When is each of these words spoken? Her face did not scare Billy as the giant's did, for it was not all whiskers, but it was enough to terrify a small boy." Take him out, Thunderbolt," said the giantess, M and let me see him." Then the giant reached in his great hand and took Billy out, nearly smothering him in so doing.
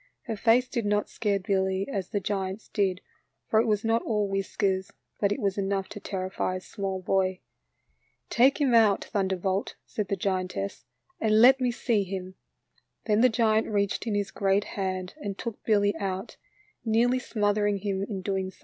Her 0.23 0.35
face 0.35 0.67
did 0.67 0.83
not 0.83 1.11
scare 1.11 1.37
Billy 1.37 1.87
as 1.87 2.09
the 2.09 2.19
giant's 2.19 2.69
did, 2.69 3.01
for 3.47 3.59
it 3.61 3.67
was 3.67 3.85
not 3.85 4.01
all 4.01 4.27
whiskers, 4.27 4.89
but 5.19 5.31
it 5.31 5.39
was 5.39 5.59
enough 5.59 5.89
to 5.89 5.99
terrify 5.99 6.55
a 6.55 6.59
small 6.59 6.99
boy." 7.03 7.41
Take 8.31 8.59
him 8.59 8.73
out, 8.73 9.05
Thunderbolt," 9.05 9.75
said 9.85 10.07
the 10.07 10.15
giantess, 10.15 10.85
M 11.21 11.27
and 11.29 11.39
let 11.39 11.61
me 11.61 11.69
see 11.69 12.03
him." 12.03 12.33
Then 13.05 13.21
the 13.21 13.29
giant 13.29 13.67
reached 13.67 14.07
in 14.07 14.15
his 14.15 14.31
great 14.31 14.63
hand 14.63 15.13
and 15.17 15.37
took 15.37 15.63
Billy 15.65 15.95
out, 15.97 16.37
nearly 16.83 17.19
smothering 17.19 17.77
him 17.77 18.01
in 18.01 18.21
so 18.23 18.23
doing. 18.23 18.51